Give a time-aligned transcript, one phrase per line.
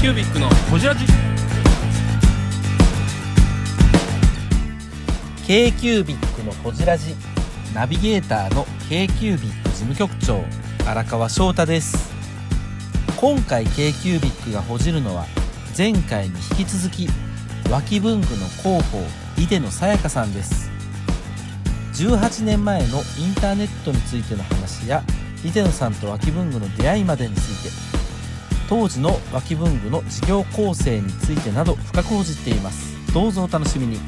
[0.00, 1.04] キュービックのホジラジ
[5.46, 7.14] k q u b i c のほじラジ
[7.74, 10.42] ナビゲーターの k q u b i c 事務局長
[10.88, 12.10] 荒川翔太です。
[13.20, 15.26] 今回 k q u b i c がほじるのは
[15.76, 17.06] 前回に引き続き
[17.70, 19.02] 脇文具の広報
[19.36, 20.70] 井出野さやかさんです。
[21.92, 25.02] 18年前のインターネットについての話や
[25.44, 27.99] 井出野さんと脇文具の出会いまでについて
[28.70, 32.94] 当時の脇文具の事業構成についてなど深く報じっています。
[33.12, 33.98] どうぞお楽しみに。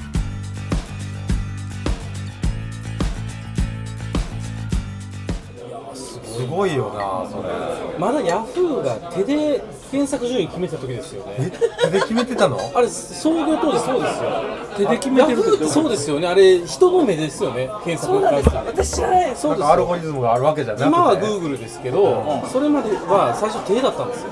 [5.92, 7.98] すごいよなそれ。
[7.98, 11.50] まだヤフーが手で検索順位決めてた時ですよね。
[11.82, 12.56] 手で決めてたの？
[12.72, 14.30] あれ創業当時そうですよ。
[14.76, 16.28] 手で決めてるってヤフーってそうですよね。
[16.28, 19.34] あれ人の目ですよね検索そうなんで私知らない。
[19.34, 19.66] そうです。
[19.66, 20.88] アルよゴリズムがあるわけじゃなくて。
[20.88, 24.28] 今はグーグルですけど、それまでは最初手だったんですよ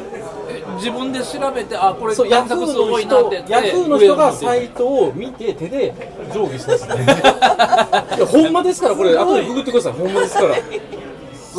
[0.81, 5.93] 自分で調べてあこれそうヤ検フーの人ヤフーの人がサイトを見て手で
[6.33, 7.05] 定義したんですね。
[8.17, 9.17] いやほんまですからこれ。
[9.17, 9.93] 後でググってください。
[9.93, 10.55] ほんまですから。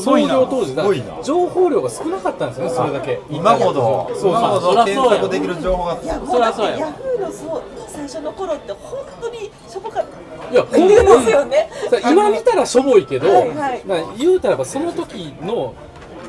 [0.01, 0.85] 創業当時だ。
[1.23, 3.19] 情報量が少なかったんですよねそれだけ。
[3.29, 4.09] 今ほど。
[4.13, 4.31] そうそう。
[4.31, 5.97] 今ほど検索できる情報が。
[6.01, 10.53] いやもそうりゃそうやヤフーのそう最初の頃って本当にしょぼかった。
[10.53, 11.69] いやほんでますよね。
[12.09, 13.81] 今見たらしょぼいけど、はいはい。
[13.85, 15.73] な言うたらばその時の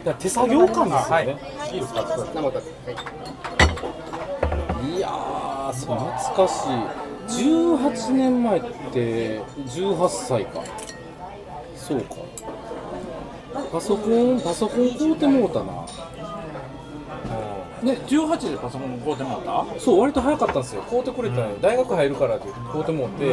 [0.04, 1.38] だ手作業感ですよね、
[1.72, 1.80] いい。
[1.80, 2.00] ですか
[4.84, 6.70] い、やーそう懐かしい。
[7.28, 10.62] 18年前って18歳か。
[11.76, 12.16] そうか。
[13.70, 15.86] パソコンパソコン買うてもうたな。
[17.82, 20.82] ね18でパソコン買うてもらっそう割と早かったんですよ。
[20.82, 21.56] 買うてくれたのよ。
[21.60, 23.32] 大学入るからって買うてもうて、ね、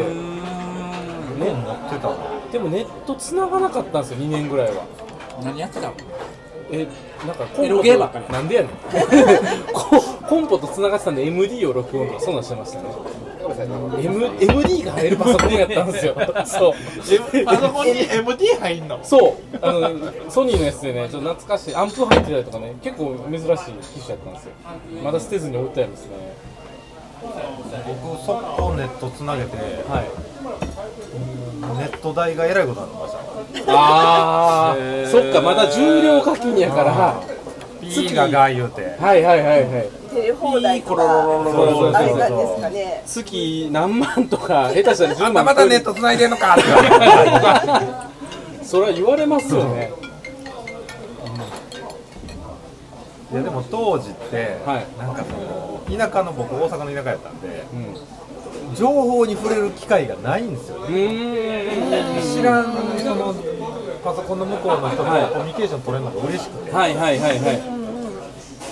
[1.51, 2.15] 持ってたの？
[2.51, 4.85] でもネット繋がなかったんですよ2年ぐらいは。
[5.39, 5.93] た何やってたの？
[6.71, 6.87] え
[7.25, 8.71] なんかコンエロポとゲーばっかりなんでやねん。
[9.73, 12.85] コ コンポと繋がってたんで MD を録音とかそんなんしてましたね。
[14.03, 16.15] M MD が入るパソコンやったんですよ。
[16.45, 17.45] そう。
[17.45, 18.99] パソコンに MD 入んの？
[19.01, 19.57] そう。
[19.61, 19.89] あの
[20.29, 21.75] ソニーのやつでねちょっと懐かしい。
[21.75, 24.51] アンプ入ってたりとかね結構珍しい機種やったんですよ。
[25.03, 26.11] まだ捨てずに置いてあるんですね。
[28.03, 29.57] 僕速攻ネットつなげて
[29.89, 30.05] はい
[31.77, 33.73] ネット代がえらいことになりました
[34.71, 35.07] あへー。
[35.07, 37.21] ーそっかまだ重量課金やから。
[37.81, 38.15] ピー。
[38.15, 38.95] がが言うて。
[38.99, 39.89] はいはいはいはい。
[40.13, 41.01] テレ放題とか。
[41.03, 43.03] そうそうそうあれなんですかね。
[43.05, 46.53] 月何万とか 下手したら10万またネットつないでんのか。
[46.53, 49.91] って言われてそれは言われますよね。
[53.31, 54.85] いやでも当時って、はい。
[54.99, 57.95] なんかその田舎の僕大阪の田舎やったんでうん
[58.79, 61.67] 情報に触れる機会がないんですよね。
[62.33, 62.65] 知らん
[62.97, 63.35] その
[64.01, 65.25] パソコンの向こうの人とはい。
[65.33, 67.57] コミュニケーション取れるのが嬉しくて、はいはいはいはい。
[67.57, 67.61] で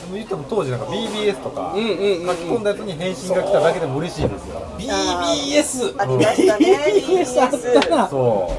[0.09, 4.62] も言っても当時なんか BBS とか書き込んだやつに返信が来ただけでも嬉しいんですよ。
[4.78, 6.78] BBS ありましたね。
[7.06, 8.07] BBS あったな。
[8.07, 8.50] そ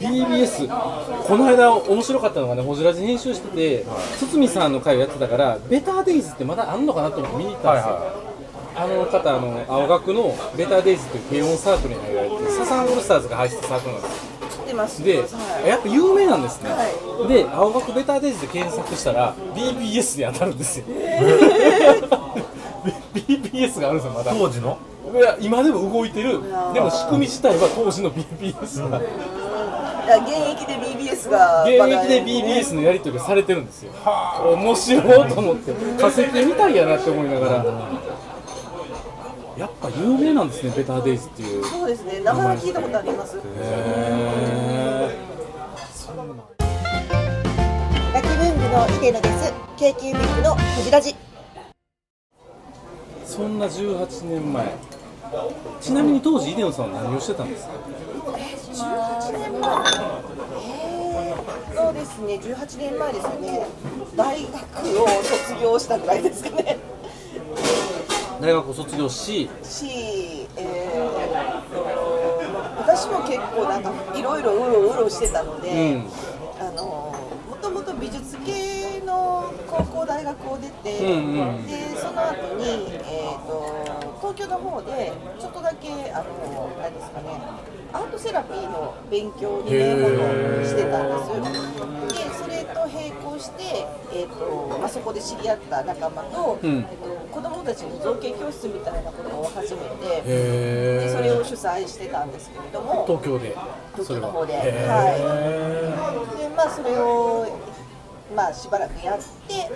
[0.00, 0.68] BBS
[1.26, 3.84] この間面白かったのがねホジラジ編集してて
[4.18, 8.27] 堤さんの回をやってたからベターデイズってまだあんのかなと思って見に行ったんですよ、はいは
[8.78, 14.38] あの方あの青学のベターデイズっていう軽音サークルに入られてサザンオールスターズが入ってたサークルなんです。
[15.00, 15.26] よで、は
[15.64, 15.68] い。
[15.68, 20.84] やっぱ有名なんですね、はで青学ベターデイズで検索したら BBS に当たるんですよ、
[23.14, 24.32] BBS があるんですよまだ。
[24.32, 24.78] う当時の？
[25.12, 26.42] いや今でも動いてる。
[26.42, 29.08] ーでも仕組み自体は当時の BBS が、現
[30.52, 33.92] 役で BBS が現役で BBS のやり取りがされてるんですよ。
[34.52, 35.72] 面白いと思って。
[35.98, 37.64] 化石みたいやなって思いながら
[39.58, 41.64] やっぱ有名なんですねベターデイズっていう。
[41.64, 42.20] そうですね。
[42.20, 43.38] 名前は聞いたことあります。
[43.38, 43.40] へ
[48.14, 49.52] ラキ文具の井出野です。
[49.76, 51.16] k q ビッグのこじらじ
[53.24, 54.74] そんな18年前。
[55.80, 59.70] ちなみに当時イデオンさんは何をしてたんですか？18年前。
[60.62, 61.08] えー
[61.74, 62.34] そうですね。
[62.34, 63.66] 18年前ですよね。
[64.16, 66.76] 大学を卒業したぐらいですかね
[68.40, 72.28] 大学を卒業しし、えーと
[72.88, 76.06] 私も結構なんかいろいろうろうろしてたので、うん。
[76.58, 77.14] あの
[77.48, 81.66] もともと美術系の高校大学を出て、うんうん。
[81.66, 82.64] でその後に、
[83.04, 87.40] えー、と東京の方でちょっとだけあの何ですかね
[87.92, 90.16] アートセラピーの勉強を2年ほど
[90.64, 91.67] してたんです
[93.38, 96.78] 並行して、えーとまあ、そこで知り合った仲間と,、うん。
[96.78, 103.54] えー、と子供たちの造形教室みたいなことを始めてへでそれを主催してたんですけれども東京で。
[103.94, 104.60] 東京の方で、は
[106.36, 107.48] い、でまあそれを
[108.34, 109.68] まあしばらくやってで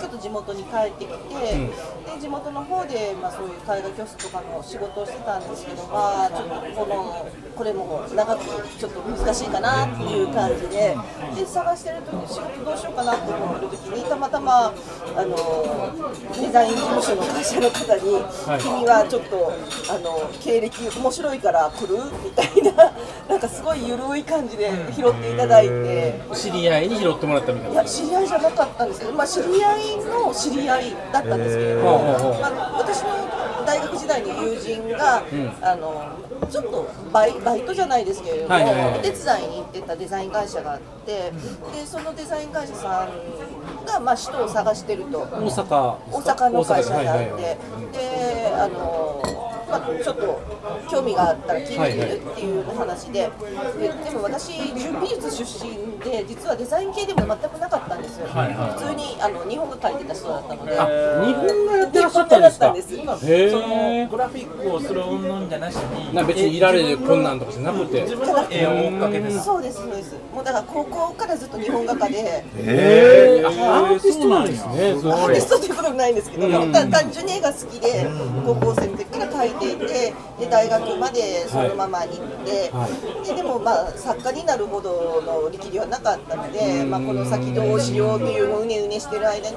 [0.00, 1.68] ちょっと地元に帰ってきて、ん。
[1.68, 1.74] で
[2.20, 8.44] 地元の方で、まあ、そういう絵画教室とかの仕事をしてたんですけど、まあ、ちょっとこのこれも長く
[8.78, 10.96] ちょっと難しいかなっていう感じで
[11.36, 14.72] で探してる時に仕事どうしようかなって思ってる時にたまたまあ
[15.22, 15.36] の
[16.34, 18.60] デザイン事務所の会社の方に、はい。
[18.60, 19.52] 君はちょっと
[19.92, 21.96] あの経歴面白いから来る？
[22.24, 22.92] みたいな
[23.28, 26.20] なんかすごい緩い感じで拾っていただいて。
[26.34, 27.74] 知り合いに拾ってもらったみたいな。
[27.74, 31.98] いや知り合いじゃなかったんですまあ、知り合いの知り合いだったんですけれども、
[32.40, 33.08] まあ、私の
[33.66, 35.22] 大学時代の友人が、
[35.62, 36.12] あの
[36.50, 38.98] ちょっとバイバイトじゃないですけれども、はいはいはい。
[38.98, 41.32] お手伝いに行ってたデザイン会社があって、
[41.72, 45.20] でそのデザイン会社さんが、まあ、人を探してると。
[45.20, 47.92] 大阪大阪の会社であって、大阪はいはいはい。
[47.92, 49.22] であの、
[49.70, 50.40] まあ、ちょっと
[50.90, 53.30] 興味があったら聞いてみるっていう話で,、
[53.78, 60.78] ででも私準美術出身で実はデザイン系でも全くなかったんですよ、普通にあの日本語書いてた人だったので。
[60.78, 60.86] あ
[61.24, 62.74] 日本がやってらっしゃったんですか？
[62.74, 68.02] 日本語だったんへそのえグラフィックをする云々じゃなしにな別にいられるこんなんとかじゃなくて。
[68.02, 70.14] 自分の絵を追っかけてたそうですそうです。
[70.34, 72.44] もうだから高校からずっと日本画家で。
[72.58, 76.72] えあアーティストなんですねすアーティストということもないんですけど、うん。
[76.72, 78.06] た単純に絵が好きで
[78.44, 79.86] 高校生の時から描いていて
[80.40, 82.88] で大学までそのままに行って、は
[83.26, 89.56] ででもまあ作家になるほどの力量はなかったので、まあ、この先どうしようっていうのをうねうねしてる間に、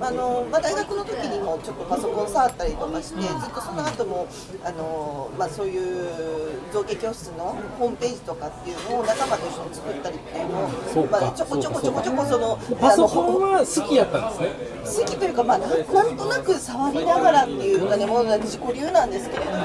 [0.00, 4.26] あのまあ、大学の時にもちょっとパソコン触ったりとかしてずっとその後も
[4.64, 14.72] あのまあそういう造形教室のホームページとかっていうのを仲間と一緒に作ったりっていうのをまあ、ちょこちょこちょこちょこそのパソコンは好きやったんですね。
[14.82, 19.56] 好きというか、まあ、なんなんとなく触りながらっていうかね、もう自己流なんですけれども、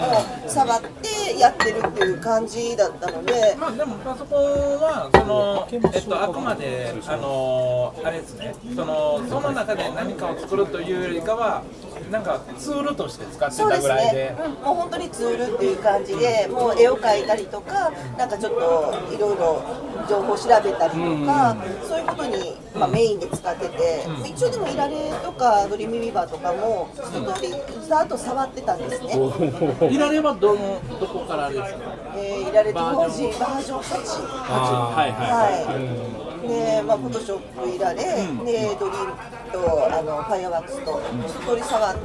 [0.47, 4.41] 触ってやってるっていう感じだったので、まあでもパソコン
[4.79, 8.53] はそのえっとあくまであのあれですね。
[8.75, 11.63] そのその中で何かを作るというよりかは
[12.11, 14.17] なんかツールとして使ってたぐらいで。
[14.17, 19.61] ね、うん、もう本当にツールっていう感じで、もう絵を描いたりとか、なんかちょっといろいろ
[20.09, 21.57] 情報調べたりとか、
[21.87, 27.01] そういうことに、まあ、メインで使ってて、一応でもいられとか、ドリームウィーバーとかも、一
[27.33, 27.49] 通り
[27.87, 29.13] ざーっと触ってたんですね。
[29.89, 31.79] いらればどのどこからですか？
[32.15, 32.79] えーいられ当
[33.09, 34.27] 時バージョン8。
[34.49, 35.31] あはいはい
[35.65, 36.16] はい、
[36.47, 39.13] で、まあ、フォトショップいられ、で、ドリーム
[39.51, 41.97] と、あの、ファイアワークスと、一通り触っ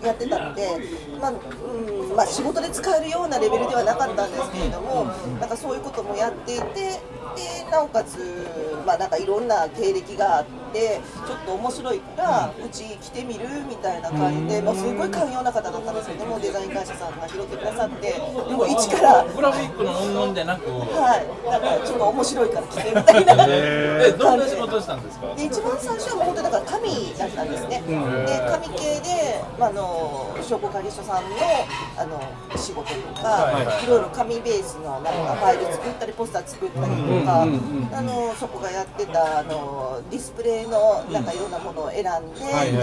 [0.00, 0.68] てやってたので。
[1.20, 1.34] まあ、う
[2.12, 5.06] ん、まあ、仕事で使えるようなレベルではなかったんですけれども、
[5.40, 7.00] なんかそういうこともやっていて。
[7.34, 8.46] で、なおかつ、
[8.86, 18.18] まあ、なんかいろんな経歴があって、ちょっと面白いから、うち来てみるみたいな感じで、もうすごい寛容な方だったんですけども、デザイン会社さんが拾ってくださって、で
[18.54, 19.24] も一から。
[19.24, 20.70] グラフィックの云々じゃなく。
[20.70, 23.46] はい、なんかちょっと面白いから来てみたいな。
[23.48, 25.34] えどんな仕事したんですか？
[25.34, 31.36] で一番最初はもう本当だから紙だったんですね、で紙系で、まあ、あの商工会議所さんの
[31.96, 32.20] あの
[32.56, 33.88] 仕事とか、はいい。
[33.88, 36.86] ろいろ紙ベースのなんかファイル作ったりポスター作ったり
[37.20, 37.46] とか、あ
[38.02, 42.10] のそこがやってたあのディスプレイのなんかいろんなものを選んで、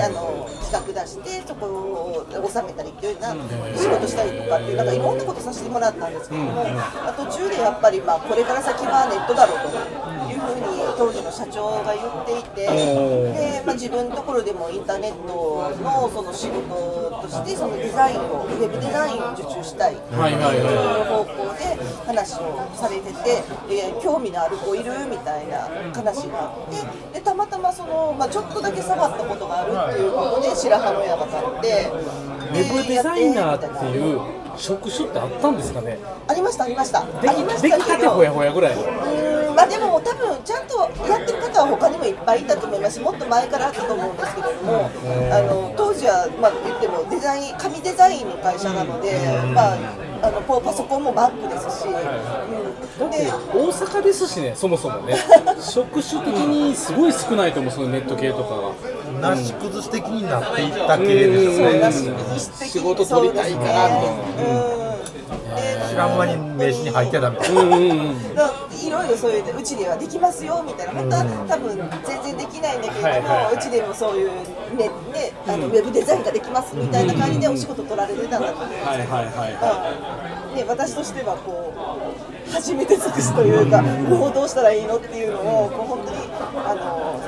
[0.01, 3.35] あの企画出してそこを収めたりっていうような
[3.75, 10.63] 仕事したりとかっていうなんかいろんなことさせてもらったんですけども、あ途中でやっぱりまあこれから先はネットだろうとふうに
[10.97, 20.37] 当時の社長が言っていて、でまあ、自分のところでもインターネットのその仕事としてそのデザインをウェブデザインを受注したいとはいう
[21.05, 34.19] 方向で話をされててで興味のある子いるみたいな話があってでたまたまその、まあ、ちょっとだけ触ったことがあるっていうことで白羽の矢が立ってウェブデザイナーっていう
[34.57, 35.97] 職種ってあったんですかね？
[36.27, 37.05] ありましたありました。
[37.21, 38.75] できたてほやほやぐらい
[39.61, 42.97] まあでも多分ちゃんとやってる方は他にもいっぱいいたと思います。
[42.97, 44.89] しもっと前からあったと思うんですけれども、
[45.31, 49.21] あの当時はまあ言ってもデザイン紙デザインの会社なので、
[49.53, 49.77] まあ
[50.23, 55.15] あのパパソコンも Mac ですし、うん、で大阪ですしねそもそもね。
[55.61, 58.73] 職種的にすごい少ないと思うそのネット系とかは。
[59.21, 62.67] なし崩し的になっていった系ですよね。
[62.67, 64.07] 仕事取りたいからと。
[64.07, 64.80] そうで
[65.91, 67.61] すねうんで知らん間に名刺に入ってたみたいな。
[67.61, 68.35] うんうんうん。
[68.35, 69.09] だいろい。
[69.09, 69.39] ろそうい。
[69.39, 72.81] ううちではできますよみたいな本当は多分全然できないん。
[72.81, 74.29] だけれども、うちでもそういう
[74.77, 78.41] ねねあのウェブデザインができますみたいな感じでお仕事取られてたん。
[78.41, 78.69] だと思うん。
[78.69, 79.47] ですよ、はいはいは
[80.49, 80.55] いうん。
[80.55, 81.73] ね、私としてはこ
[82.47, 86.17] う初めて尽くすというかもうどうしたらいいのっていうのをこう本当に
[86.67, 87.19] あの、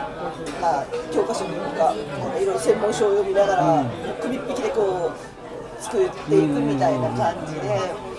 [0.61, 1.93] まあ、教科書というか
[2.39, 3.85] いろいろ専門書を読みながら
[4.21, 8.12] 首っ引きでこう作っていくみたいな感じで。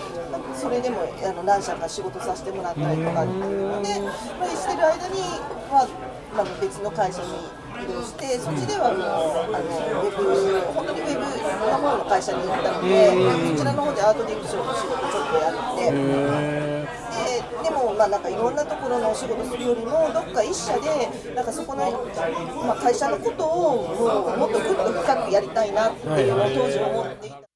[0.65, 4.09] それでもあの何社か仕事させてもらったりとかっていうので、ま
[4.41, 5.21] あ、してる間に、
[5.69, 5.87] まあ
[6.33, 7.37] まあ、別の会社に
[7.85, 9.69] 移動してそっちではもうあの
[10.01, 10.25] ウェブ
[10.73, 13.13] 本当にウェブの方の会社に行ったので
[13.53, 15.85] そちらの方でアートディレクションの仕事ちょっとやって。
[15.85, 17.05] へ
[17.61, 20.89] ででもまあなんかいろんなところのお仕事するよりもどっか一社で
[21.35, 22.09] なんかそこの、
[22.65, 27.54] まあ、会社のことをもうもっとぐっと深くやりたいなっていうのを当時思っていた。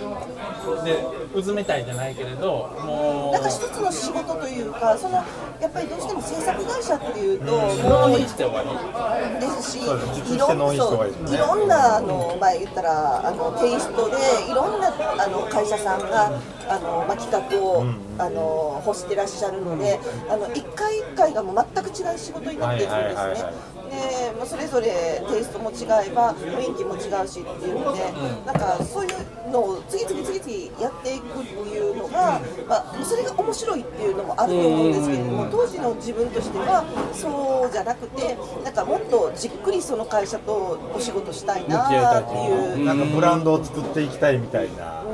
[0.83, 14.15] でうずめたいじゃないけれどもなんか一つの仕事というか、そのやっぱりどうしても制作会社っていうと、うもう納品して終わりですし、いろんなあのまあ言ったらあのテイストで
[14.49, 14.93] いろんな
[15.23, 17.85] あの会社さんがあのまあ企画を、
[18.17, 23.75] あの欲してらっしゃるので、あの一回一回がもう全く違う仕事になっていくんですね。
[23.95, 28.11] でまあそれぞれテイストも違えば雰囲気も違うしっていうので、
[28.45, 36.83] なんかそういうのを次々次々やっていくっていうのが、まあ、それが面白いっていうのもあると思うんですけれども当時の自分としては
[37.13, 42.85] そうじゃなくてなんかもっとじっくりその会社とお仕事したいなっていう。
[42.85, 45.04] なんかブランドを作っていきたいみたいな、うん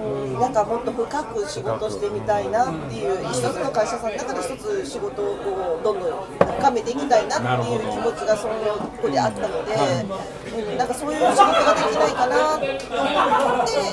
[0.41, 6.25] なんかもっと深く仕事してみたいなっていう一つの会社さんだから一つ仕事をどんどん
[6.57, 9.77] 深めていきたいなっていう気持ちがそのここであったので、
[10.57, 12.81] うん、なんかそういう仕事ができないかなと思っ
[13.69, 13.86] て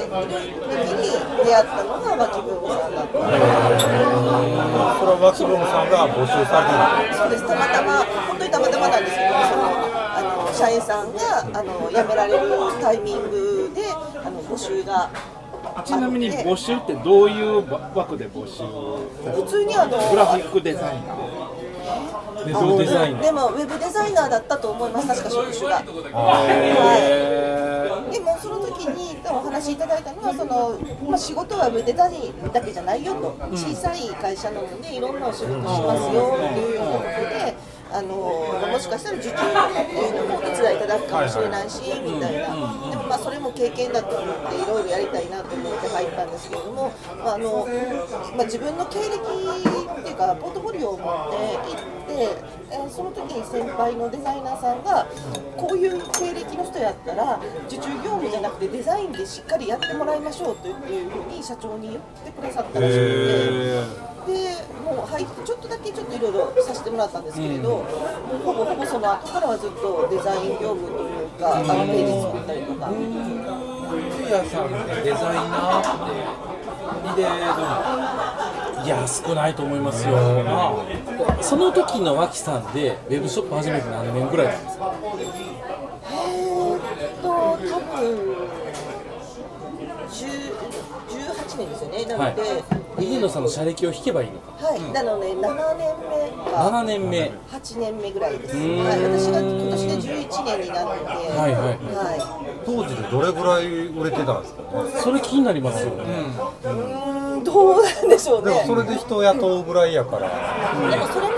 [0.72, 9.68] 時に出会ったのが脇文さんだったそれは脇本さんが募集されてそうですたまたま本当にたまたまなんですけどその
[10.16, 12.48] あの社員さんがあの辞められる
[12.80, 15.10] タイミングであの募集が
[15.85, 18.62] ちなみに募集ってどういう枠で募集？
[19.32, 25.76] 普通にあのグラフィックデザインウェブデザインでもウェブデザイナーだったと思います確か職種が。
[25.76, 26.47] は
[28.08, 33.37] い、でもその時にお話しいただいたのはその、まあ、仕事はウェブデザインだけじゃないよと。
[33.56, 37.77] 小さい会社なのでいろんなお仕事しますよっていうようなことで。
[37.90, 42.52] あのもしかしたら受注とかっていうのもお手伝いいただくかもしれないし、みたいな、
[42.90, 46.92] でもまあそれも経験だと思っていろいろやりたいなと思って入ったんですけれども、
[47.25, 47.66] まああの
[48.37, 52.59] まあ、自分の経歴っていうかポートフォリオを持って行って、えー
[52.90, 55.07] その時に先輩のデザイナーさんが
[55.57, 64.17] こういう経歴の人やったら受注業務じゃなくてデザインでしっかりやってもらいましょうというふうに社長に言ってくださったらしくて。
[64.28, 64.35] で
[64.85, 67.85] もう入ってちょっとだけちょっといろいろさせてもらったんですけれど、もう
[68.44, 75.88] ほぼほぼその後からはずっとデザイン業務というか、あのページ作ったりとか、古谷さんってデザイナー
[77.12, 80.14] って入れるのいや少ないと思いますよ。
[81.40, 84.92] その時の脇さんでウェブショップ始めて何年ぐらいなんですか？
[86.11, 86.78] えーっ
[87.23, 87.58] と、多分
[90.08, 90.56] 10
[91.08, 92.42] 18年ですよね、なので、
[93.00, 94.28] 家野さんの社歴を引けばい。
[94.28, 95.38] いのかはい、なので7
[95.76, 96.56] 年目か。
[96.68, 97.32] 7年目。
[97.50, 98.78] 8年目ぐらいです、ん。
[98.78, 101.04] はい、私が今年で11年になって、
[101.38, 101.78] はいはい。
[101.94, 104.62] は当時でどれぐらい売れてたんですか？
[104.62, 104.68] ね
[105.00, 108.52] それ気になりますよね、い、うーん、どうなんでしょうね。
[108.52, 110.28] でもそれで人を雇うぐらいやから。
[110.90, 111.38] でもそれまで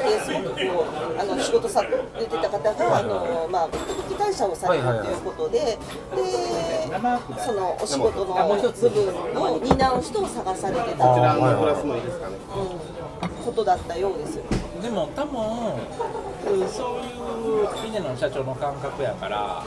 [0.00, 0.86] 方ですごくこ
[1.16, 3.68] うあの仕事されてた方があのまあ
[4.08, 5.78] 機体車をされるということで、で
[7.44, 11.14] そのお仕事の部分を担う人を探されてた。
[11.14, 11.20] と
[11.88, 12.16] いう、
[13.46, 14.40] ことだったようです。
[14.82, 15.40] でも多分
[16.60, 17.12] うんそうい
[17.64, 19.64] う峰野社長の感覚やから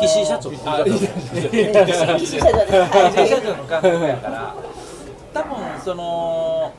[0.00, 1.06] 岸井社長岸井社長です。
[2.16, 4.54] 岸井社長の感覚やから
[5.34, 6.72] 多分その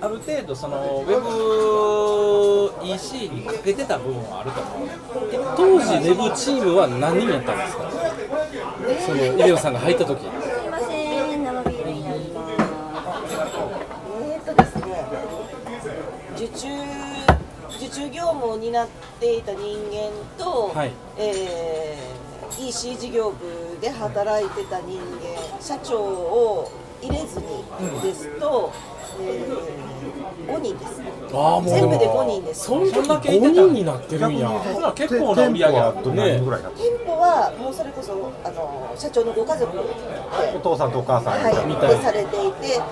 [0.00, 1.20] ある程度そのウェ
[2.80, 4.88] ブ EC にかけてた部分はあると思う。
[5.56, 7.90] 当時ウェブチームは何人やったんですか？
[9.06, 10.20] その家野さんが入った時。
[10.22, 10.30] すい
[10.70, 12.52] ません、生ビールになります。
[14.22, 14.82] えーとですね、
[16.36, 16.68] 受注
[17.76, 18.88] 受注業務を担っ
[19.20, 20.10] ていた人間
[20.42, 20.92] と、はい。
[21.18, 22.18] えー
[22.60, 27.46] EC 事業部で働いてた人間、社長を入れずに
[28.02, 28.72] ですと、
[29.20, 29.87] えー
[30.48, 31.02] 5人です。
[31.34, 31.68] ああもう。
[31.68, 32.64] 全部で5人です。
[32.64, 34.48] その時5人になってるんや。
[34.48, 36.78] ほら結構な売り上げあった店舗は何人ぐらいだった。
[36.78, 39.78] 店舗はもうそれこそあの社長のご家族で
[40.56, 41.88] お父さんとお母さんはい、みたい。
[41.90, 42.88] でされていて、でま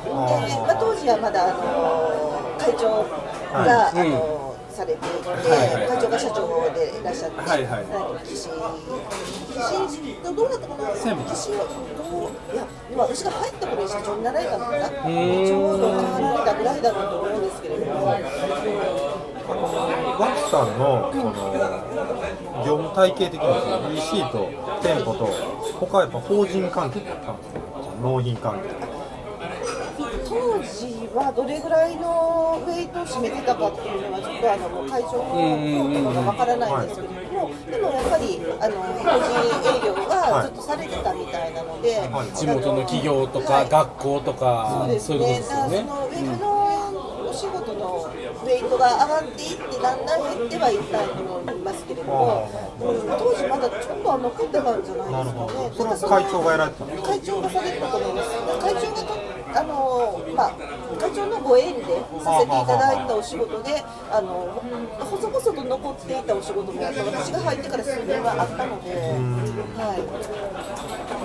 [0.70, 3.06] あ、当時はまだあの会長
[3.52, 4.00] が、はい。
[4.00, 4.45] あの
[4.76, 5.24] されていて、
[5.88, 7.86] 会長が社長でいらっしゃって、はいはい。
[8.28, 18.04] 岸岸どうだったかな、岸どういや、でも私が入った頃に社長になられたのかな、ちょうど変わられたぐらいだったと思うんですけれども、
[20.20, 21.32] ワクさんのその
[22.66, 24.50] 業務体系的に EC と
[24.82, 25.24] 店舗と
[25.80, 27.60] 他はやっぱ法人関係だったんですか
[28.02, 28.95] 納品関係
[30.36, 35.32] 当時はどれぐらいのウェイトを占めてたかっていうのは、ちょっとあのもう会長の
[36.04, 39.32] ことがわからないんですけれども、でもやっぱりあの個人
[39.72, 42.36] 営業がずっとされてたみたいなので、はい。
[42.36, 43.68] 地元の企業とはい。
[43.68, 45.38] か学校とかそうですそういうことね。
[45.38, 45.78] ですよね。
[45.78, 46.66] そのウェブの
[47.28, 52.48] お仕事のウェイトが上がっていってだんだん減ってはいったと思いますけれども、
[52.80, 55.70] うん、当時まだちょっとは残ってたんじゃないですかね。
[55.76, 58.30] それは会長がやられてた会長がされてたと思います。
[58.62, 59.25] 会長がと
[59.56, 60.52] あのまあ
[61.00, 61.82] 会長のご縁で
[62.22, 64.62] させていただいたお仕事で、あの
[65.00, 68.90] 細々と残っていたお仕事も私が入ってから数年はあったので、
[69.80, 70.00] はい。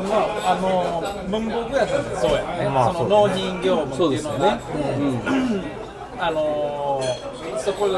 [0.07, 0.15] ま
[0.47, 4.59] ああの文房具屋さんそうやね、まあその納品業務っていうのが、
[6.19, 7.01] あの
[7.63, 7.93] そこに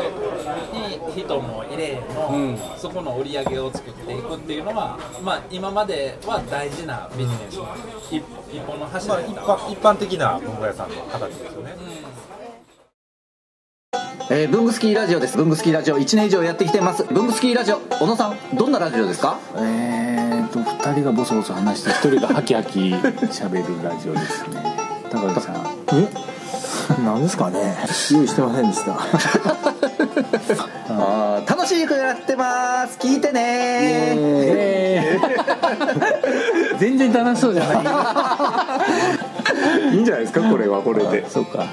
[1.15, 2.58] 人も入れの、うん。
[2.77, 7.67] そこの売り上げを作っていくっていうのは、まあ、今までは大事なビジネスの
[8.12, 11.75] 一一本のまあ、柱だった一般一般的な文具屋さんの形ですよね、
[14.29, 15.38] えー、ブングスキーラジオです。
[15.38, 15.98] ブングスキーラジオ。
[15.98, 17.03] 1年以上やってきてます。
[17.03, 19.39] ブングスキーラジオ、小野さん、どんなラジオですか？
[19.55, 24.62] えーと2人がボソボソ話して1人がハキハキ喋るラジオですね。
[25.12, 25.55] 高木さん。
[25.93, 26.33] え？
[27.04, 27.76] なんですかね。
[28.12, 28.94] 用意してませんでした。
[30.90, 32.98] あー楽しくやってます。
[32.98, 35.20] 聞いてね。
[36.80, 37.74] 全然楽しそうじゃな
[39.92, 39.94] い。
[39.96, 41.30] いいんじゃないですかこれはこれで。
[41.30, 41.66] そうか。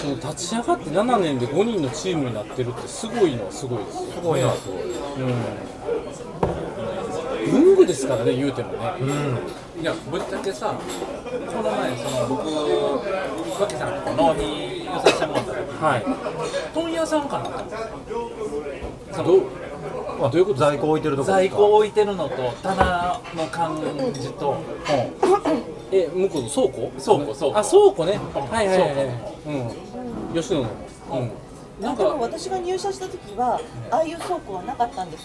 [0.00, 4.52] その立ち上がって7年で5人のチームになってるってすごいのはすごいですすごいな。
[4.52, 5.30] すごいう
[6.54, 6.57] ん
[7.50, 8.78] 文具ですからね言うてもね、
[9.80, 12.48] いやぶっちゃけさこの前その僕
[13.60, 16.04] 脇さんと納品させてもらった時はい。
[16.74, 19.68] 問屋さんかなと思って。
[20.20, 23.80] あどういうこと在庫置いてるとこ在庫置いてるのと棚の感
[24.12, 24.56] じと、
[25.92, 26.90] え向こうの倉庫？
[26.98, 27.58] 倉庫倉庫。
[27.58, 28.18] あ倉庫ね。
[28.50, 28.90] はいはいはい
[29.44, 29.56] 倉う
[30.32, 30.34] ん。
[30.34, 30.68] 吉野の。
[31.12, 31.47] うん
[31.80, 33.60] なんか私が入社した時は
[33.90, 35.24] ああいう倉庫はなかったんです。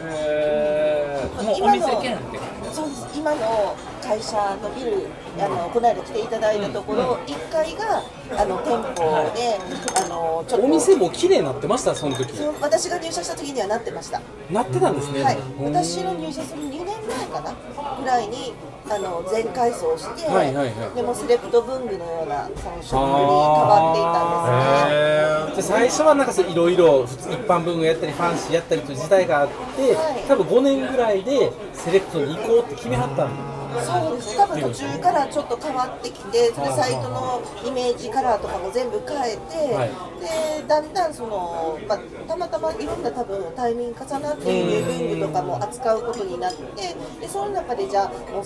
[0.00, 3.06] えー、もうお店兼って感じそうです。
[3.14, 5.06] 今の会社のビル
[5.38, 8.02] あのこの間来ていただいたところ、1階が
[8.36, 9.56] あの店舗で、
[9.96, 10.66] あのちょっと。
[10.66, 12.36] お店も綺麗になってましたその時。
[12.36, 15.72] そう私が入社した時にはなってました、なってたんですね、はい、うん。
[15.72, 17.52] 私の入社する2年前かな？
[18.00, 18.54] ぐらいに
[18.88, 20.96] あの全改装して、はいはいはい。
[20.96, 25.62] でもセレクト文具のようなそのショップに変わっていたんですね。
[25.62, 30.28] で最初はなんかそういろいろ普通一般文具やったりファンシーやったりという時代があって、はい。
[30.28, 34.36] 多分5年ぐらいでセレクトに行こうって決めはったんそうです。
[34.36, 39.90] 多分途中からちょっと変わってきてそれサイトのイメージカラーとかも全部変えて、はい。
[40.20, 48.44] でだんだんその、まあ、たまたまいろんな多分タイミング重なって輸入文具とかも扱うことになってでその中でじゃあもう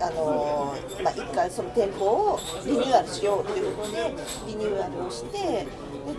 [0.00, 4.14] あのーまあ、一回その店舗をリニューアルしようということで
[4.46, 5.66] リニューアルをしてで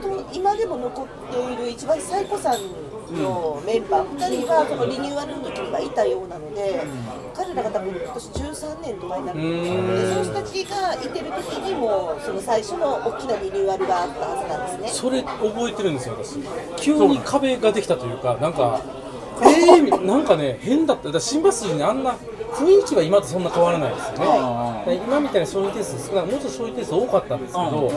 [0.01, 2.59] と今でも残っている一番最古さん
[3.13, 6.83] のメンバー2人はそのリニューアルの時にはいたようなので
[7.39, 14.99] 彼らが多分今年13年とかになるんですけどでそういう人たちがいてる時にもその最初の大きなリニューアルがあったはずなんですね。
[14.99, 16.39] それ覚えてるんですよ私。
[16.75, 18.81] 急に壁ができたというかなんか
[19.41, 21.09] えー、なんか ね変だった。
[21.13, 22.13] だ新橋筋にあんな
[22.51, 24.25] 雰囲気は今とそんな変わらないですよ
[24.85, 27.91] ね、今みたいな消費点数少ないもうちょっと消費点数多かったんですけど、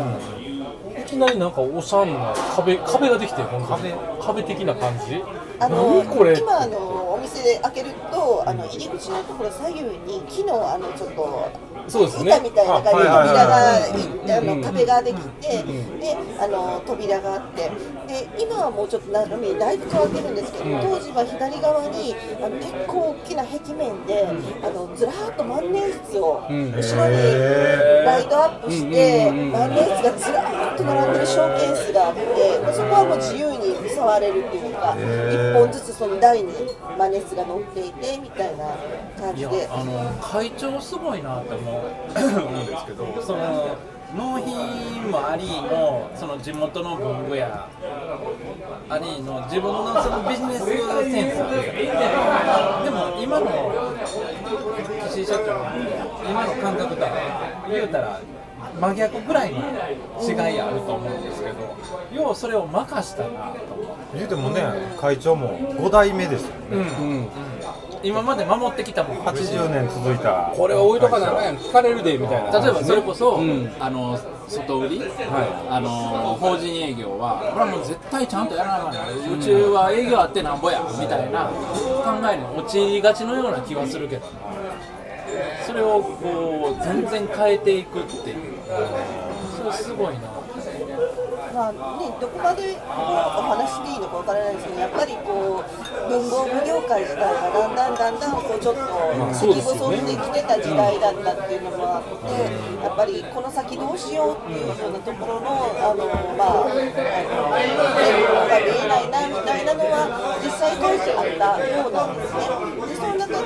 [1.00, 1.52] いきなりなん。
[1.52, 5.20] かおしゃんな壁壁ができて本当に壁的な感じ
[5.58, 11.50] あの何これ今あのお店で開けるとあの入り口のところ左右に木のあのちょっと
[11.88, 12.30] そうですね。
[12.32, 13.78] 板みたいな感じで扉があ
[14.40, 14.60] うん。
[14.60, 17.70] の壁ができてであの扉があって
[18.08, 20.80] で今はもうちょっと中身だいぶ変わってるんですけどうん。
[20.80, 24.26] 当時は左側にあの結構大きな壁面で
[24.62, 26.72] あのずらーっと万年筆をうん。
[26.72, 27.16] 後ろに
[28.04, 32.22] ライトアップして万年筆がずらーっとと並んでるショーケースがあって
[32.72, 36.52] そこはもう自由に触れるっていうか1本ずつその台に
[36.98, 38.64] マネスが乗っていてみたいな
[39.20, 43.76] 感いやじであの会長すごいなって思う思うんですけどその
[44.16, 47.66] 納品もありのその地元の文具屋
[48.88, 51.72] ありの自分のそのビジネスセンスで
[52.84, 53.94] でも今の
[55.08, 55.64] 岸井社長
[56.28, 58.20] 今の感覚とは言うたら
[58.78, 64.02] 真逆ぐらいの違いあると思うんですけどようそれを任したなと思って。
[64.14, 64.62] 言うてもね
[65.00, 67.28] 会長も5代目ですよね、うん
[68.02, 69.18] 今まで守ってきたもん。
[69.18, 70.52] 80年続いた。
[70.56, 71.56] これ置いとかなあかんやん。
[71.56, 72.60] 聞かれるでみたいな。
[72.60, 73.70] 例えばそれこそ、うん。
[73.78, 75.02] あの外売り、
[75.70, 81.52] あの法人営業はこれはもう絶対ちゃんとやらなあかんなうちは営業あってなんぼやみたいな考
[82.30, 84.26] えに陥りがちのような気はするけど。
[85.66, 88.36] それをこう全然変えていくっていう。
[89.56, 90.20] それすごいな
[91.52, 95.68] まあね、どこまでこお話していいのかわからないですけど、やっぱりこう
[96.08, 98.80] 文房具業界自体がだんだんだんだんこうちょっと
[99.36, 102.48] 先細ってきてた時代だったっていうのもあって、
[102.80, 106.08] やっぱりこの先どうしようっていうようなところのあの
[106.40, 110.08] まああの展望が見えないなみたいなのは
[110.40, 112.48] 実際当時あったようなんですね。
[112.88, 113.44] でその中で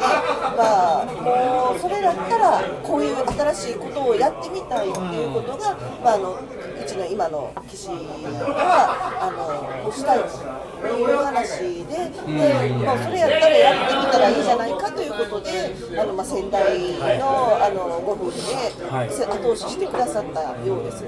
[0.54, 6.38] まあもうそれだったらこういう新しいことをやってみたいっていうことが、まああの
[6.86, 7.94] ちの今の岸が
[9.20, 9.30] あ
[9.84, 10.20] のしたい
[10.80, 12.10] という話で、で
[12.84, 16.78] まあ、それやったらやってみたらいいじゃないかということで、あのまあ、先代
[17.18, 18.36] のあのご夫婦
[18.80, 19.08] で、はい。
[19.08, 21.04] 後押ししてくださったようです。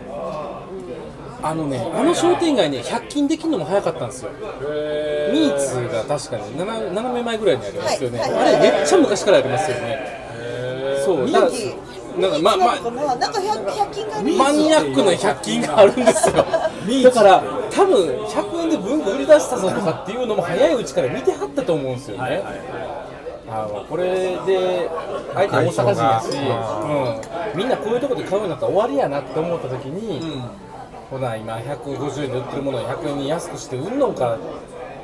[1.41, 4.31] あのねあの商店街ね100均できるのも早かったんですよ。
[5.33, 8.33] ミーツが確かね7斜め前ぐらいにありますよね、はい。
[8.33, 10.19] あれめっちゃ昔からありますよね。
[11.05, 11.77] そうだから人
[12.21, 13.29] なんかまあまあなんかまあな。
[13.29, 16.35] んか100 100均がマニアックな100均があるんですよ。
[17.05, 22.43] だから多分100円で文具売り出したぞとかっていうのも早いうちから見てはったと思うんですよね、
[23.49, 24.91] あのこれで
[25.35, 30.43] 相手大阪人やし、うん、みんなこういうところで買うようになったら終わりやなって思った時に、
[31.11, 34.39] ほな今150円で売ってるものを100円に安くして売るのか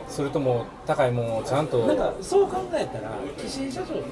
[0.08, 1.86] それとも高いものをちゃんと。
[1.86, 4.02] なんかそう考えたら岸井社長って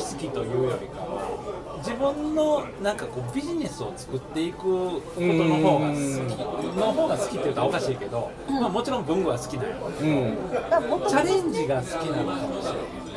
[0.00, 11.08] 好きというよりかは自分のなんかこうビジネスを作っていくことの方が好きの方が好きって言うとおかしいけど、まあ、もちろん文具は好きなのうん。
[11.08, 13.10] チャレンジが好きなのかもしれない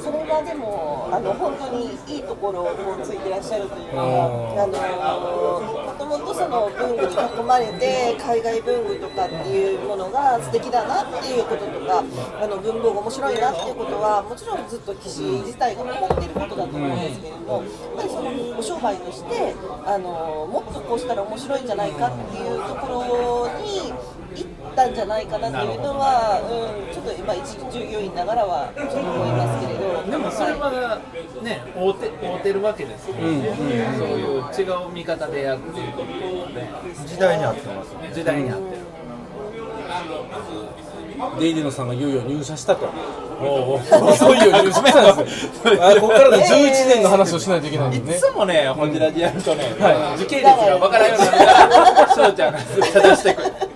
[0.00, 12.02] それがでもあの本当にいいところをついてらっしゃるというか、あのもともとその文具に囲まれて海外文具とかっていうものが素敵だなっていうこととか
[12.42, 19.54] あの文房具面白いなっていうことはもちろんずっと棋士自体が思っていることだと思うんですけれども、やっぱりそのお商売として
[19.86, 23.94] あのもっとこうしたら面白いんじゃないかっていうところに
[24.80, 30.10] ったんじゃないかなっていうのは、うん、ちょっと今一従業員ながらはちょっと思いますけれど。
[30.10, 31.00] でもそれは
[31.42, 33.54] ね、合うて合うてるわけですからね、
[33.98, 36.70] そういう違う見方でやっていくっていうのはね、
[37.06, 38.90] 時代に合ってますね時代に合ってる。
[41.38, 42.88] デイディノさんがいよいよ入社したと。
[44.16, 45.52] そういう入社したんですよ。
[45.84, 48.18] あここからの11年の話をしないといけないんいでね。
[48.18, 53.69] つもね、ホジラジやるとね、はい時系列が分からんようになるから、 翔ちゃんが正してくる。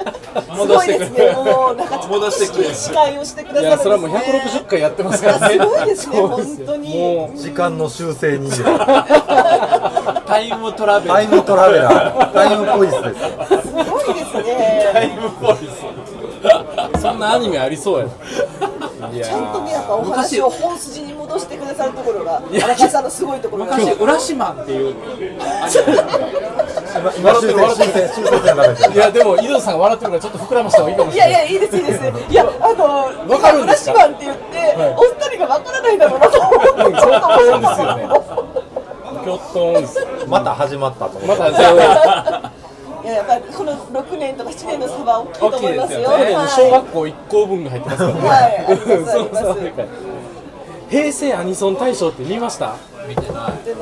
[0.57, 1.33] 戻してくすごいですね、る。
[1.35, 5.55] もうなんかちょっ戻してくると司会をしてくださるんです、ね、いや、それはもう160回やってますからね。
[5.55, 6.89] すごいですね、本当に。
[6.99, 11.13] も時間の修正人間 タイムトラベル。
[11.13, 13.15] タイムトラベラータイムポイスで
[13.61, 15.19] すすごいですタね。
[15.19, 16.05] イムポリス。
[16.95, 18.09] う、そんなアニメありそうや。
[19.13, 23.77] ちゃんとね、やっぱお話を本筋に戻してくださるところが、荒木さんのすごいところが。
[23.77, 24.95] 昔、浦島っていう、
[27.17, 31.31] 今修正修正修正点がダメですいや、でも、井戸さんが笑ってるから、ちょっと膨らました方がいいかもしれない。
[31.31, 32.33] いやいや、いいです、いいです。
[32.33, 32.85] いや、あの、
[33.33, 34.07] わかるんですか？
[34.07, 38.09] って言って、お二人がわからないだろうなと思って、ちょっと面白かそうったですよね。
[39.25, 40.07] きょっとんです。
[40.29, 41.61] また始まったと思まってた。
[43.05, 46.01] いや、やっぱりこの6年とか7年の差は大きいと思いますよ。
[46.05, 48.29] 去年のはい小学校一校分が入ってますからね。
[48.29, 48.77] はいあり
[49.31, 49.85] ます
[50.91, 52.77] 平成アニソン大賞って見ました？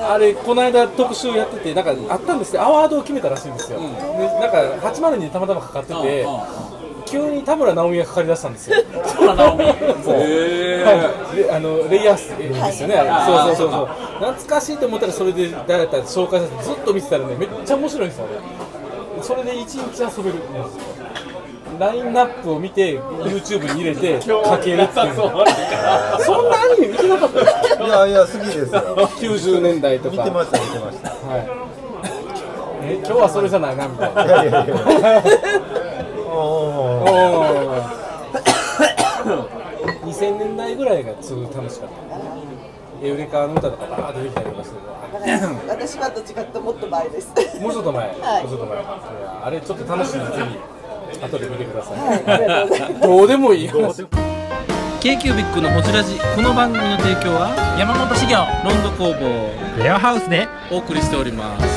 [0.01, 3.79] あれ、この間特集やってて、なんかあったんですけど、アワードを決めたらしいんですよ。
[3.81, 4.59] でなんか
[4.89, 6.27] 802でたまたまかかってて、
[7.07, 8.77] 急に田村直美がかかりだしたんですよ。
[9.07, 9.65] 田村直美。
[10.03, 10.15] そう。
[10.15, 11.37] はい。
[11.37, 13.57] であのレイヤースですよね、あれはい。
[13.57, 13.87] そうそうそう。
[13.87, 18.33] そう懐かしいと思ったらそれで誰だったら紹介させてずっと見てたらねめっちゃ面白いんですよね
[19.23, 21.03] それで一日遊べるんですよ
[21.79, 25.15] ラインナップを見て YouTube に入れてかけるっていう。
[25.15, 28.71] そんなアニメ見てなかったいやいや好きですよ。
[28.71, 30.17] 90年代とか。
[30.17, 31.11] 見てました見てました。
[31.11, 31.49] はい。
[32.85, 34.25] え今日はそれじゃないなみたいな。
[34.25, 35.23] いやいやいや。
[36.29, 38.03] おおー。
[39.23, 39.63] ー
[40.05, 42.52] 2000年代ぐらいがすごい楽しかった
[43.03, 44.77] エウレカの歌とかバーッと出てきたりとかして
[45.69, 47.33] 私はどっちかともっと前です。
[47.61, 48.79] もうちょっと前、はいもうちょっと前。
[49.45, 50.45] あれちょっと楽しいんでぜ
[51.13, 53.01] ひ後で見てください、はい。
[53.01, 54.07] どうでもいい話。
[55.01, 60.47] k q b i c のほじラジこの番組の提供は山本資源ロンド工房レアハウスで。
[60.71, 61.72] お送りしております